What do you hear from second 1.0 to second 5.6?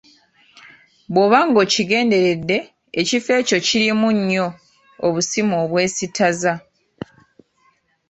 Bw'oba ng'okigenderedde ekifo ekyo kirimu nnyo obusimu